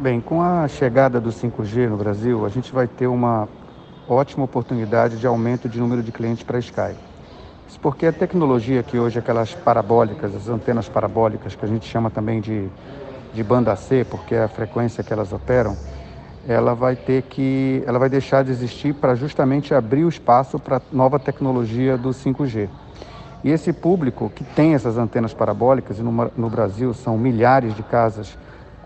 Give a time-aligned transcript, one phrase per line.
[0.00, 3.46] Bem, com a chegada do 5G no Brasil, a gente vai ter uma
[4.08, 6.96] ótima oportunidade de aumento de número de clientes para a Sky.
[7.68, 12.08] Isso porque a tecnologia que hoje, aquelas parabólicas, as antenas parabólicas, que a gente chama
[12.08, 12.66] também de,
[13.34, 15.76] de banda C, porque é a frequência que elas operam,
[16.48, 20.80] ela vai ter que, ela vai deixar de existir para justamente abrir o espaço para
[20.90, 22.70] nova tecnologia do 5G.
[23.44, 27.82] E esse público que tem essas antenas parabólicas, e no, no Brasil são milhares de
[27.82, 28.38] casas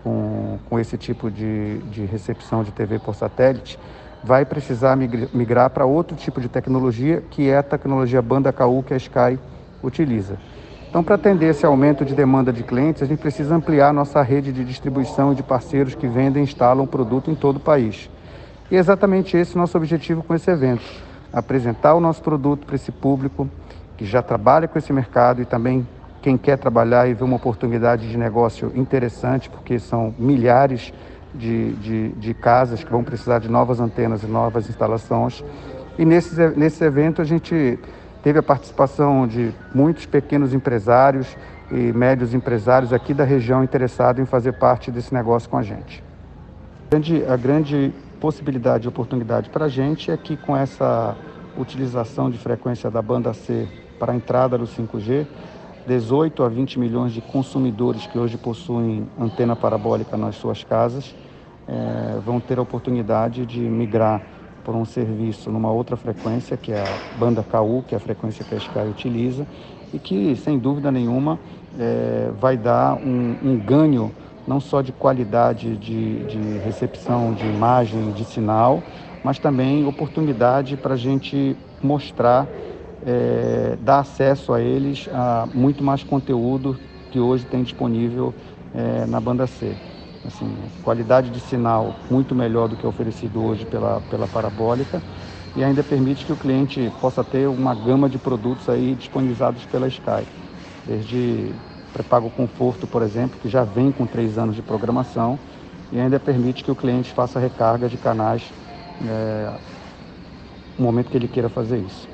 [0.05, 3.79] com, com esse tipo de, de recepção de TV por satélite,
[4.23, 8.93] vai precisar migrar para outro tipo de tecnologia, que é a tecnologia banda KU que
[8.93, 9.39] a Sky
[9.83, 10.37] utiliza.
[10.87, 14.53] Então, para atender esse aumento de demanda de clientes, a gente precisa ampliar nossa rede
[14.53, 18.07] de distribuição e de parceiros que vendem e instalam o produto em todo o país.
[18.69, 20.83] E é exatamente esse o nosso objetivo com esse evento:
[21.33, 23.49] apresentar o nosso produto para esse público
[23.97, 25.85] que já trabalha com esse mercado e também
[26.25, 30.91] quem quer trabalhar e ver uma oportunidade de negócio interessante, porque são milhares
[31.35, 35.43] de, de, de, casas que vão precisar de novas antenas e novas instalações.
[35.99, 37.77] E nesse, nesse evento a gente
[38.23, 41.37] teve a participação de muitos pequenos empresários
[41.69, 46.03] e médios empresários aqui da região interessados em fazer parte desse negócio com a gente.
[46.87, 51.15] A grande, a grande possibilidade e oportunidade para a gente é que com essa
[51.55, 53.67] utilização de frequência da banda C
[53.99, 55.27] para a entrada do 5G,
[55.85, 61.15] 18 a 20 milhões de consumidores que hoje possuem antena parabólica nas suas casas
[61.67, 64.21] é, vão ter a oportunidade de migrar
[64.63, 68.43] por um serviço numa outra frequência, que é a banda KU, que é a frequência
[68.43, 69.45] que a Sky utiliza,
[69.93, 71.39] e que, sem dúvida nenhuma,
[71.79, 74.11] é, vai dar um, um, ganho
[74.47, 78.81] não só de qualidade de, de recepção de imagem, de sinal,
[79.23, 82.47] mas também oportunidade para a gente mostrar,
[83.05, 88.35] é, dar acesso a eles a muito mais conteúdo que hoje tem disponível
[88.73, 89.79] é, na banda C
[90.23, 95.03] assim, qualidade de sinal muito melhor do que é oferecido hoje pela, pela parabólica
[95.55, 99.87] e ainda permite que o cliente possa ter uma gama de produtos aí disponibilizados pela
[99.87, 100.27] Sky,
[100.83, 101.55] desde
[101.93, 105.39] pré-pago conforto, por exemplo, que já vem com três anos de programação
[105.91, 108.53] e ainda permite que o cliente faça recarga de canais
[109.03, 109.59] é,
[110.77, 112.09] no momento que ele queira fazer isso.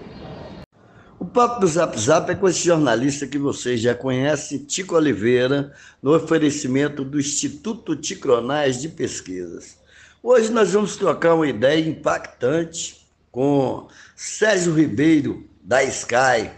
[1.34, 6.14] Papo do Zap Zap é com esse jornalista que vocês já conhecem, Tico Oliveira, no
[6.14, 9.78] oferecimento do Instituto Ticronais de Pesquisas.
[10.22, 16.52] Hoje nós vamos trocar uma ideia impactante com Sérgio Ribeiro, da Sky.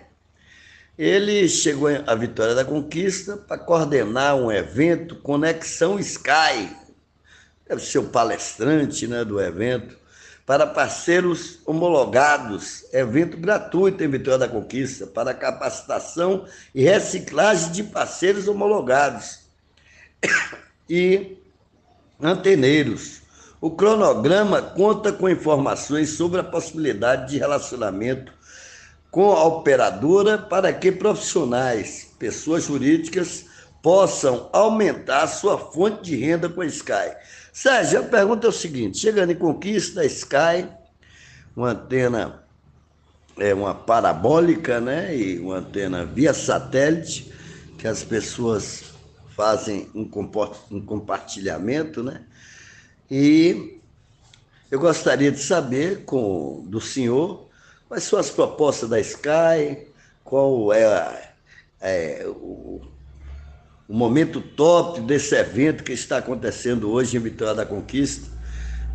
[0.97, 6.75] Ele chegou à Vitória da Conquista para coordenar um evento Conexão Sky.
[7.67, 9.95] Deve ser o palestrante né, do evento
[10.45, 16.45] para parceiros homologados, evento gratuito em Vitória da Conquista, para capacitação
[16.75, 19.39] e reciclagem de parceiros homologados
[20.89, 21.37] e
[22.21, 23.21] anteneiros.
[23.61, 28.33] O cronograma conta com informações sobre a possibilidade de relacionamento
[29.09, 33.45] com a operadora para que profissionais, pessoas jurídicas,
[33.83, 37.13] possam aumentar sua fonte de renda com a Sky.
[37.51, 40.67] Sérgio, a pergunta é o seguinte: chegando em Conquista, Sky,
[41.55, 42.43] uma antena,
[43.37, 45.15] é uma parabólica, né?
[45.15, 47.31] E uma antena via satélite,
[47.77, 48.85] que as pessoas
[49.35, 50.09] fazem um,
[50.71, 52.23] um compartilhamento, né?
[53.11, 53.81] E
[54.71, 57.49] eu gostaria de saber com, do senhor
[57.89, 59.87] quais são as propostas da Sky,
[60.23, 61.31] qual é, a,
[61.81, 62.81] é o,
[63.87, 68.29] o momento top desse evento que está acontecendo hoje em Vitória da Conquista.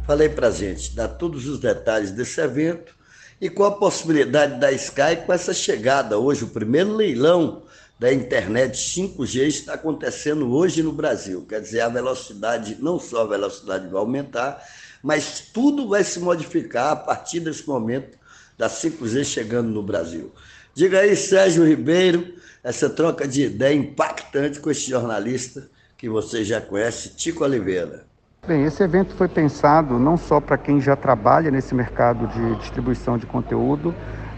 [0.07, 2.95] Falei para gente dar todos os detalhes desse evento
[3.41, 7.63] e qual a possibilidade da Sky com essa chegada hoje, o primeiro leilão
[7.99, 11.45] da internet 5G está acontecendo hoje no Brasil.
[11.47, 14.63] Quer dizer, a velocidade, não só a velocidade vai aumentar,
[15.03, 18.17] mas tudo vai se modificar a partir desse momento
[18.57, 20.33] da 5G chegando no Brasil.
[20.79, 22.25] Diga aí, Sérgio Ribeiro,
[22.63, 28.05] essa troca de ideia impactante com esse jornalista que você já conhece, Tico Oliveira.
[28.47, 33.19] Bem, esse evento foi pensado não só para quem já trabalha nesse mercado de distribuição
[33.19, 33.93] de conteúdo,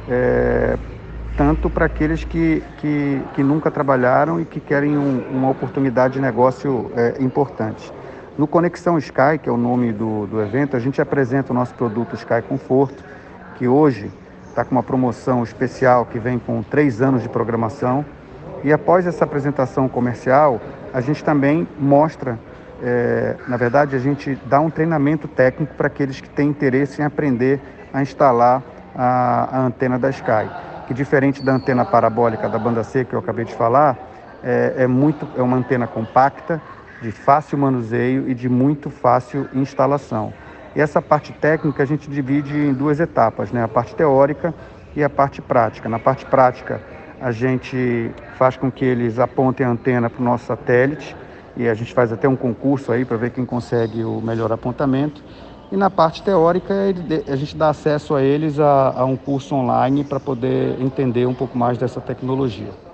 [0.08, 0.78] é,
[1.36, 6.20] tanto para aqueles que, que, que, nunca trabalharam e que querem um, uma oportunidade de
[6.20, 7.92] negócio é, importante.
[8.38, 11.74] No Conexão Sky, que é o nome do, do evento, a gente apresenta o nosso
[11.74, 13.04] produto Sky Conforto,
[13.58, 14.10] que hoje
[14.60, 18.04] está com uma promoção especial que vem com três anos de programação.
[18.62, 20.60] E após essa apresentação comercial,
[20.92, 22.38] a gente também mostra,
[22.82, 27.04] é, na verdade, a gente dá um treinamento técnico para aqueles que têm interesse em
[27.04, 27.58] aprender
[27.92, 28.62] a instalar
[28.94, 30.50] a, a, antena da Sky,
[30.86, 33.96] que diferente da antena parabólica da banda C que eu acabei de falar,
[34.44, 36.60] é, é muito, é uma antena compacta,
[37.00, 40.34] de fácil manuseio e de muito fácil instalação.
[40.74, 43.62] E essa parte técnica a gente divide em duas etapas, né?
[43.62, 44.54] a parte teórica
[44.94, 45.88] e a parte prática.
[45.88, 46.80] Na parte prática,
[47.20, 51.16] a gente faz com que eles apontem a antena para o nosso satélite
[51.56, 55.22] e a gente faz até um concurso aí para ver quem consegue o melhor apontamento.
[55.70, 56.74] E na parte teórica,
[57.28, 61.34] a gente dá acesso a eles a, a um curso online para poder entender um
[61.34, 62.89] pouco mais dessa tecnologia.